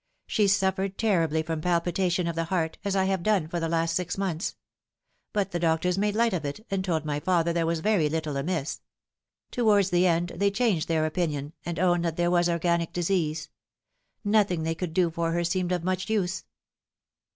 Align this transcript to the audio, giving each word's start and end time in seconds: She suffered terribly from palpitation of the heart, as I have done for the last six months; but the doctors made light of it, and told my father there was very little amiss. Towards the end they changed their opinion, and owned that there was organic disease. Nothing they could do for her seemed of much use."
She 0.25 0.47
suffered 0.47 0.97
terribly 0.97 1.43
from 1.43 1.61
palpitation 1.61 2.25
of 2.25 2.33
the 2.35 2.45
heart, 2.45 2.79
as 2.83 2.95
I 2.95 3.03
have 3.03 3.21
done 3.21 3.47
for 3.47 3.59
the 3.59 3.69
last 3.69 3.95
six 3.95 4.17
months; 4.17 4.55
but 5.31 5.51
the 5.51 5.59
doctors 5.59 5.95
made 5.95 6.15
light 6.15 6.33
of 6.33 6.43
it, 6.43 6.65
and 6.71 6.83
told 6.83 7.05
my 7.05 7.19
father 7.19 7.53
there 7.53 7.67
was 7.67 7.81
very 7.81 8.09
little 8.09 8.35
amiss. 8.35 8.81
Towards 9.51 9.91
the 9.91 10.07
end 10.07 10.29
they 10.37 10.49
changed 10.49 10.87
their 10.87 11.05
opinion, 11.05 11.53
and 11.67 11.77
owned 11.77 12.03
that 12.03 12.17
there 12.17 12.31
was 12.31 12.49
organic 12.49 12.91
disease. 12.93 13.49
Nothing 14.25 14.63
they 14.63 14.73
could 14.73 14.95
do 14.95 15.11
for 15.11 15.33
her 15.33 15.43
seemed 15.43 15.71
of 15.71 15.83
much 15.83 16.09
use." 16.09 16.45